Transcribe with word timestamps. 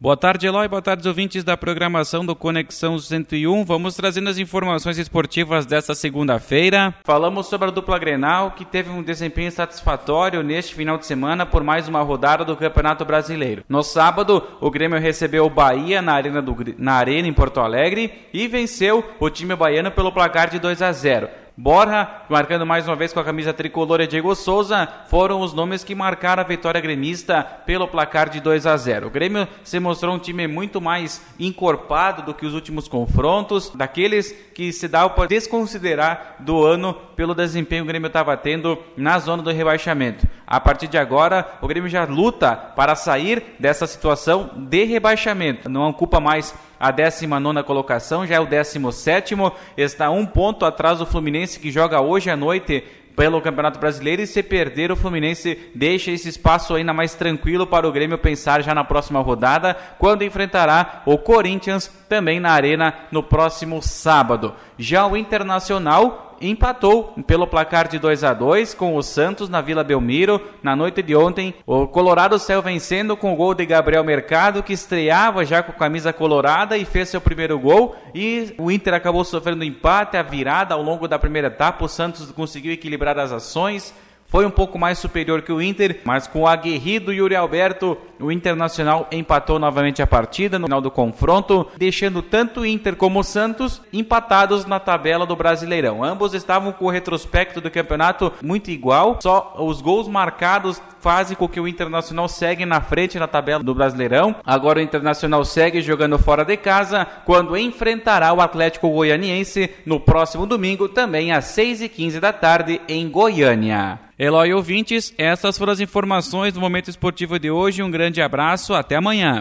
Boa 0.00 0.16
tarde, 0.16 0.46
Eloy. 0.46 0.68
Boa 0.68 0.80
tarde, 0.80 1.08
ouvintes 1.08 1.42
da 1.42 1.56
programação 1.56 2.24
do 2.24 2.36
Conexão 2.36 2.96
101. 3.00 3.64
Vamos 3.64 3.96
trazendo 3.96 4.30
as 4.30 4.38
informações 4.38 4.96
esportivas 4.96 5.66
desta 5.66 5.92
segunda-feira. 5.92 6.94
Falamos 7.02 7.48
sobre 7.48 7.66
a 7.66 7.72
dupla 7.72 7.98
Grenal, 7.98 8.52
que 8.52 8.64
teve 8.64 8.90
um 8.90 9.02
desempenho 9.02 9.50
satisfatório 9.50 10.40
neste 10.44 10.72
final 10.72 10.98
de 10.98 11.04
semana 11.04 11.44
por 11.44 11.64
mais 11.64 11.88
uma 11.88 12.00
rodada 12.00 12.44
do 12.44 12.56
Campeonato 12.56 13.04
Brasileiro. 13.04 13.64
No 13.68 13.82
sábado, 13.82 14.40
o 14.60 14.70
Grêmio 14.70 15.00
recebeu 15.00 15.44
o 15.44 15.50
Bahia 15.50 16.00
na 16.00 16.12
Arena, 16.12 16.40
do, 16.40 16.56
na 16.78 16.92
Arena 16.92 17.26
em 17.26 17.32
Porto 17.32 17.58
Alegre 17.58 18.12
e 18.32 18.46
venceu 18.46 19.04
o 19.18 19.28
time 19.28 19.56
baiano 19.56 19.90
pelo 19.90 20.12
placar 20.12 20.48
de 20.48 20.60
2 20.60 20.80
a 20.80 20.92
0. 20.92 21.28
Borja, 21.60 22.08
marcando 22.28 22.64
mais 22.64 22.86
uma 22.86 22.94
vez 22.94 23.12
com 23.12 23.18
a 23.18 23.24
camisa 23.24 23.52
tricolor 23.52 24.00
e 24.00 24.06
Diego 24.06 24.32
Souza, 24.36 24.88
foram 25.08 25.40
os 25.40 25.52
nomes 25.52 25.82
que 25.82 25.92
marcaram 25.92 26.40
a 26.40 26.46
vitória 26.46 26.80
gremista 26.80 27.42
pelo 27.42 27.88
placar 27.88 28.28
de 28.28 28.38
2 28.38 28.64
a 28.64 28.76
0. 28.76 29.08
O 29.08 29.10
Grêmio 29.10 29.48
se 29.64 29.80
mostrou 29.80 30.14
um 30.14 30.20
time 30.20 30.46
muito 30.46 30.80
mais 30.80 31.20
encorpado 31.36 32.22
do 32.22 32.32
que 32.32 32.46
os 32.46 32.54
últimos 32.54 32.86
confrontos, 32.86 33.70
daqueles 33.70 34.30
que 34.54 34.72
se 34.72 34.86
dá 34.86 35.08
para 35.08 35.26
desconsiderar 35.26 36.36
do 36.38 36.64
ano 36.64 36.94
pelo 37.16 37.34
desempenho 37.34 37.82
que 37.82 37.88
o 37.88 37.92
Grêmio 37.92 38.06
estava 38.06 38.36
tendo 38.36 38.78
na 38.96 39.18
zona 39.18 39.42
do 39.42 39.50
rebaixamento. 39.50 40.28
A 40.46 40.60
partir 40.60 40.86
de 40.86 40.96
agora, 40.96 41.44
o 41.60 41.66
Grêmio 41.66 41.90
já 41.90 42.04
luta 42.04 42.54
para 42.54 42.94
sair 42.94 43.56
dessa 43.58 43.84
situação 43.84 44.52
de 44.54 44.84
rebaixamento. 44.84 45.68
Não 45.68 45.88
ocupa 45.88 46.20
mais 46.20 46.54
a 46.78 46.90
19 46.90 47.62
colocação, 47.64 48.26
já 48.26 48.36
é 48.36 48.40
o 48.40 48.46
17, 48.46 49.34
está 49.76 50.10
um 50.10 50.24
ponto 50.24 50.64
atrás 50.64 50.98
do 50.98 51.06
Fluminense 51.06 51.58
que 51.58 51.70
joga 51.70 52.00
hoje 52.00 52.30
à 52.30 52.36
noite 52.36 52.84
pelo 53.18 53.42
Campeonato 53.42 53.80
Brasileiro 53.80 54.22
e 54.22 54.28
se 54.28 54.44
perder 54.44 54.92
o 54.92 54.96
Fluminense 54.96 55.58
deixa 55.74 56.12
esse 56.12 56.28
espaço 56.28 56.76
ainda 56.76 56.92
mais 56.92 57.16
tranquilo 57.16 57.66
para 57.66 57.88
o 57.88 57.90
Grêmio 57.90 58.16
pensar 58.16 58.62
já 58.62 58.72
na 58.72 58.84
próxima 58.84 59.20
rodada, 59.20 59.76
quando 59.98 60.22
enfrentará 60.22 61.02
o 61.04 61.18
Corinthians 61.18 61.92
também 62.08 62.38
na 62.38 62.52
Arena 62.52 62.94
no 63.10 63.20
próximo 63.20 63.82
sábado. 63.82 64.54
Já 64.78 65.04
o 65.04 65.16
Internacional 65.16 66.28
empatou 66.40 67.14
pelo 67.26 67.46
placar 67.46 67.88
de 67.88 67.98
2 67.98 68.24
a 68.24 68.32
2 68.32 68.74
com 68.74 68.96
o 68.96 69.02
Santos 69.02 69.48
na 69.48 69.60
Vila 69.60 69.82
Belmiro 69.82 70.40
na 70.62 70.74
noite 70.76 71.02
de 71.02 71.14
ontem. 71.14 71.54
O 71.66 71.86
Colorado 71.86 72.38
saiu 72.38 72.62
vencendo 72.62 73.16
com 73.16 73.32
o 73.32 73.36
gol 73.36 73.54
de 73.54 73.66
Gabriel 73.66 74.04
Mercado, 74.04 74.62
que 74.62 74.72
estreava 74.72 75.44
já 75.44 75.62
com 75.62 75.72
a 75.72 75.74
camisa 75.74 76.12
colorada 76.12 76.76
e 76.76 76.84
fez 76.84 77.08
seu 77.08 77.20
primeiro 77.20 77.58
gol. 77.58 77.96
E 78.14 78.54
o 78.58 78.70
Inter 78.70 78.94
acabou 78.94 79.24
sofrendo 79.24 79.64
empate, 79.64 80.16
a 80.16 80.22
virada 80.22 80.74
ao 80.74 80.82
longo 80.82 81.08
da 81.08 81.18
primeira 81.18 81.48
etapa. 81.48 81.84
O 81.84 81.88
Santos 81.88 82.30
conseguiu 82.32 82.72
equilibrar 82.72 83.07
as 83.16 83.30
ações 83.30 83.94
foi 84.28 84.44
um 84.44 84.50
pouco 84.50 84.78
mais 84.78 84.98
superior 84.98 85.40
que 85.40 85.50
o 85.50 85.60
Inter, 85.60 86.00
mas 86.04 86.26
com 86.26 86.42
o 86.42 86.46
aguerrido 86.46 87.12
Yuri 87.12 87.34
Alberto, 87.34 87.96
o 88.20 88.30
Internacional 88.30 89.08
empatou 89.10 89.58
novamente 89.58 90.02
a 90.02 90.06
partida 90.06 90.58
no 90.58 90.66
final 90.66 90.82
do 90.82 90.90
confronto, 90.90 91.66
deixando 91.78 92.20
tanto 92.20 92.60
o 92.60 92.66
Inter 92.66 92.94
como 92.94 93.20
o 93.20 93.24
Santos 93.24 93.80
empatados 93.90 94.66
na 94.66 94.78
tabela 94.78 95.24
do 95.24 95.34
Brasileirão. 95.34 96.04
Ambos 96.04 96.34
estavam 96.34 96.72
com 96.72 96.84
o 96.84 96.90
retrospecto 96.90 97.60
do 97.60 97.70
campeonato 97.70 98.30
muito 98.42 98.70
igual, 98.70 99.18
só 99.22 99.54
os 99.58 99.80
gols 99.80 100.06
marcados 100.06 100.80
fazem 101.00 101.36
com 101.36 101.48
que 101.48 101.60
o 101.60 101.66
Internacional 101.66 102.28
segue 102.28 102.66
na 102.66 102.80
frente 102.82 103.18
na 103.18 103.26
tabela 103.26 103.62
do 103.62 103.74
Brasileirão. 103.74 104.36
Agora 104.44 104.78
o 104.78 104.82
Internacional 104.82 105.42
segue 105.44 105.80
jogando 105.80 106.18
fora 106.18 106.44
de 106.44 106.56
casa, 106.56 107.06
quando 107.24 107.56
enfrentará 107.56 108.32
o 108.34 108.42
Atlético 108.42 108.90
Goianiense 108.90 109.70
no 109.86 109.98
próximo 109.98 110.44
domingo, 110.44 110.88
também 110.88 111.32
às 111.32 111.46
6h15 111.46 112.20
da 112.20 112.32
tarde, 112.32 112.80
em 112.88 113.08
Goiânia. 113.08 114.00
Eloy 114.18 114.52
ouvintes, 114.52 115.14
essas 115.16 115.56
foram 115.56 115.72
as 115.72 115.78
informações 115.78 116.52
do 116.52 116.60
Momento 116.60 116.90
Esportivo 116.90 117.38
de 117.38 117.52
hoje. 117.52 117.84
Um 117.84 117.90
grande 117.90 118.20
abraço, 118.20 118.74
até 118.74 118.96
amanhã. 118.96 119.36